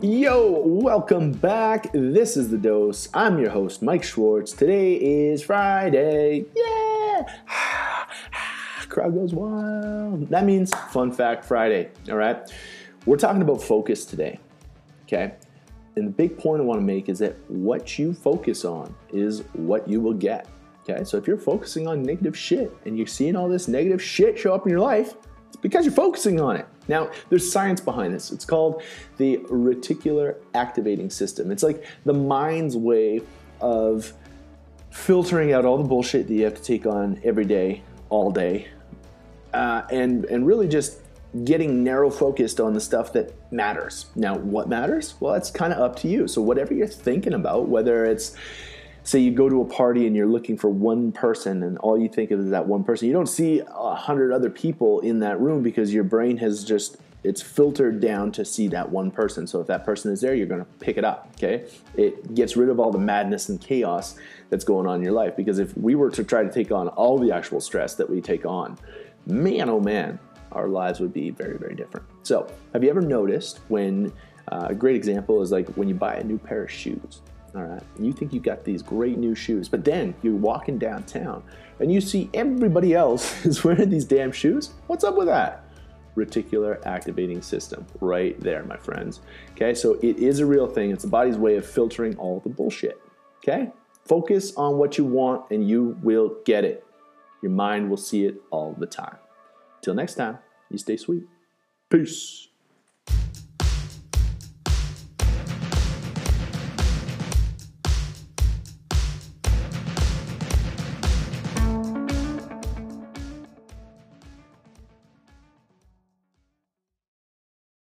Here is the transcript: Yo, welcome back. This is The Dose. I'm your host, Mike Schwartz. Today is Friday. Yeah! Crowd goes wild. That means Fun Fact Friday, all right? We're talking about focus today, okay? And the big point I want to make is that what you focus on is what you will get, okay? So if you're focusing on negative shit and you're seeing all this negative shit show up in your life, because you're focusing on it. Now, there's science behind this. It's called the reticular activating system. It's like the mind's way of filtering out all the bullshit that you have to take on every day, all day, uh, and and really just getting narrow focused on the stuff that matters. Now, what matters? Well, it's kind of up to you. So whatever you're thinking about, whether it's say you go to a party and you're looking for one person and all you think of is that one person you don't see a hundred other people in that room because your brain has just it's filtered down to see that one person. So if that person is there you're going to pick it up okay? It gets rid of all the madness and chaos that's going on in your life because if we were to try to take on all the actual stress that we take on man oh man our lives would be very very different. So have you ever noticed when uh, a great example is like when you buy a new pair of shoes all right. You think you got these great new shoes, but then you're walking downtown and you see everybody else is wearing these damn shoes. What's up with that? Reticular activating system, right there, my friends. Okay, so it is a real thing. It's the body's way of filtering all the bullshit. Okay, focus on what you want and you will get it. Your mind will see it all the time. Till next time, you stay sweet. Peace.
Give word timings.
Yo, 0.00 0.62
welcome 0.64 1.32
back. 1.32 1.90
This 1.92 2.36
is 2.36 2.50
The 2.50 2.56
Dose. 2.56 3.08
I'm 3.12 3.36
your 3.36 3.50
host, 3.50 3.82
Mike 3.82 4.04
Schwartz. 4.04 4.52
Today 4.52 4.94
is 4.94 5.42
Friday. 5.42 6.44
Yeah! 6.54 7.26
Crowd 8.88 9.14
goes 9.14 9.34
wild. 9.34 10.28
That 10.28 10.44
means 10.44 10.72
Fun 10.90 11.10
Fact 11.10 11.44
Friday, 11.44 11.90
all 12.08 12.16
right? 12.16 12.48
We're 13.06 13.16
talking 13.16 13.42
about 13.42 13.60
focus 13.60 14.04
today, 14.04 14.38
okay? 15.02 15.34
And 15.96 16.06
the 16.06 16.12
big 16.12 16.38
point 16.38 16.62
I 16.62 16.64
want 16.64 16.78
to 16.80 16.86
make 16.86 17.08
is 17.08 17.18
that 17.18 17.36
what 17.50 17.98
you 17.98 18.14
focus 18.14 18.64
on 18.64 18.94
is 19.12 19.42
what 19.54 19.88
you 19.88 20.00
will 20.00 20.14
get, 20.14 20.46
okay? 20.88 21.02
So 21.02 21.16
if 21.16 21.26
you're 21.26 21.36
focusing 21.36 21.88
on 21.88 22.04
negative 22.04 22.38
shit 22.38 22.72
and 22.84 22.96
you're 22.96 23.08
seeing 23.08 23.34
all 23.34 23.48
this 23.48 23.66
negative 23.66 24.00
shit 24.00 24.38
show 24.38 24.54
up 24.54 24.64
in 24.64 24.70
your 24.70 24.80
life, 24.80 25.14
because 25.56 25.84
you're 25.84 25.94
focusing 25.94 26.40
on 26.40 26.56
it. 26.56 26.66
Now, 26.88 27.10
there's 27.28 27.50
science 27.50 27.80
behind 27.80 28.14
this. 28.14 28.30
It's 28.32 28.44
called 28.44 28.82
the 29.18 29.38
reticular 29.48 30.36
activating 30.54 31.10
system. 31.10 31.50
It's 31.50 31.62
like 31.62 31.84
the 32.04 32.14
mind's 32.14 32.76
way 32.76 33.20
of 33.60 34.12
filtering 34.90 35.52
out 35.52 35.64
all 35.64 35.76
the 35.76 35.84
bullshit 35.84 36.26
that 36.28 36.34
you 36.34 36.44
have 36.44 36.54
to 36.54 36.62
take 36.62 36.86
on 36.86 37.20
every 37.24 37.44
day, 37.44 37.82
all 38.08 38.30
day, 38.30 38.68
uh, 39.52 39.82
and 39.90 40.24
and 40.26 40.46
really 40.46 40.68
just 40.68 41.00
getting 41.44 41.84
narrow 41.84 42.08
focused 42.10 42.58
on 42.58 42.72
the 42.72 42.80
stuff 42.80 43.12
that 43.12 43.34
matters. 43.52 44.06
Now, 44.14 44.36
what 44.38 44.68
matters? 44.68 45.14
Well, 45.20 45.34
it's 45.34 45.50
kind 45.50 45.72
of 45.72 45.78
up 45.78 45.96
to 45.96 46.08
you. 46.08 46.26
So 46.26 46.40
whatever 46.40 46.72
you're 46.72 46.86
thinking 46.86 47.34
about, 47.34 47.68
whether 47.68 48.06
it's 48.06 48.34
say 49.08 49.18
you 49.18 49.30
go 49.30 49.48
to 49.48 49.62
a 49.62 49.64
party 49.64 50.06
and 50.06 50.14
you're 50.14 50.26
looking 50.26 50.58
for 50.58 50.68
one 50.68 51.10
person 51.12 51.62
and 51.62 51.78
all 51.78 51.98
you 51.98 52.10
think 52.10 52.30
of 52.30 52.40
is 52.40 52.50
that 52.50 52.66
one 52.66 52.84
person 52.84 53.06
you 53.06 53.14
don't 53.14 53.28
see 53.28 53.62
a 53.66 53.94
hundred 53.94 54.32
other 54.32 54.50
people 54.50 55.00
in 55.00 55.18
that 55.20 55.40
room 55.40 55.62
because 55.62 55.94
your 55.94 56.04
brain 56.04 56.36
has 56.36 56.62
just 56.62 56.98
it's 57.24 57.40
filtered 57.40 58.00
down 58.00 58.30
to 58.30 58.44
see 58.44 58.68
that 58.68 58.88
one 58.88 59.10
person. 59.10 59.44
So 59.46 59.60
if 59.60 59.66
that 59.66 59.84
person 59.84 60.12
is 60.12 60.20
there 60.20 60.34
you're 60.34 60.46
going 60.46 60.60
to 60.60 60.70
pick 60.78 60.98
it 60.98 61.04
up 61.04 61.30
okay? 61.36 61.64
It 61.96 62.34
gets 62.34 62.54
rid 62.54 62.68
of 62.68 62.78
all 62.78 62.90
the 62.90 62.98
madness 62.98 63.48
and 63.48 63.58
chaos 63.58 64.16
that's 64.50 64.64
going 64.64 64.86
on 64.86 64.96
in 64.96 65.02
your 65.02 65.12
life 65.12 65.34
because 65.36 65.58
if 65.58 65.74
we 65.78 65.94
were 65.94 66.10
to 66.10 66.22
try 66.22 66.42
to 66.42 66.52
take 66.52 66.70
on 66.70 66.88
all 66.88 67.18
the 67.18 67.32
actual 67.32 67.62
stress 67.62 67.94
that 67.94 68.10
we 68.10 68.20
take 68.20 68.44
on 68.44 68.76
man 69.24 69.70
oh 69.70 69.80
man 69.80 70.18
our 70.52 70.68
lives 70.68 71.00
would 71.00 71.14
be 71.14 71.30
very 71.30 71.56
very 71.56 71.74
different. 71.74 72.04
So 72.24 72.46
have 72.74 72.84
you 72.84 72.90
ever 72.90 73.00
noticed 73.00 73.60
when 73.68 74.12
uh, 74.52 74.66
a 74.68 74.74
great 74.74 74.96
example 74.96 75.40
is 75.40 75.50
like 75.50 75.66
when 75.76 75.88
you 75.88 75.94
buy 75.94 76.16
a 76.16 76.24
new 76.24 76.36
pair 76.36 76.62
of 76.64 76.70
shoes 76.70 77.22
all 77.54 77.62
right. 77.62 77.82
You 77.98 78.12
think 78.12 78.32
you 78.32 78.40
got 78.40 78.64
these 78.64 78.82
great 78.82 79.18
new 79.18 79.34
shoes, 79.34 79.68
but 79.68 79.84
then 79.84 80.14
you're 80.22 80.34
walking 80.34 80.78
downtown 80.78 81.42
and 81.80 81.92
you 81.92 82.00
see 82.00 82.28
everybody 82.34 82.94
else 82.94 83.44
is 83.46 83.64
wearing 83.64 83.90
these 83.90 84.04
damn 84.04 84.32
shoes. 84.32 84.70
What's 84.86 85.04
up 85.04 85.16
with 85.16 85.26
that? 85.26 85.64
Reticular 86.16 86.84
activating 86.84 87.42
system, 87.42 87.86
right 88.00 88.38
there, 88.40 88.64
my 88.64 88.76
friends. 88.76 89.20
Okay, 89.52 89.74
so 89.74 89.94
it 90.02 90.18
is 90.18 90.40
a 90.40 90.46
real 90.46 90.66
thing. 90.66 90.90
It's 90.90 91.02
the 91.02 91.08
body's 91.08 91.36
way 91.36 91.56
of 91.56 91.66
filtering 91.66 92.16
all 92.16 92.40
the 92.40 92.48
bullshit. 92.48 93.00
Okay, 93.38 93.70
focus 94.04 94.54
on 94.56 94.78
what 94.78 94.98
you 94.98 95.04
want 95.04 95.50
and 95.50 95.68
you 95.68 95.96
will 96.02 96.36
get 96.44 96.64
it. 96.64 96.84
Your 97.42 97.52
mind 97.52 97.88
will 97.88 97.96
see 97.96 98.26
it 98.26 98.34
all 98.50 98.74
the 98.76 98.86
time. 98.86 99.16
Till 99.80 99.94
next 99.94 100.14
time, 100.14 100.38
you 100.70 100.78
stay 100.78 100.96
sweet. 100.96 101.22
Peace. 101.88 102.47